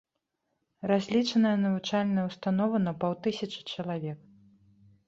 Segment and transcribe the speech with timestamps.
[0.91, 4.19] Разлічаная навучальная ўстанова на паўтысячы чалавек.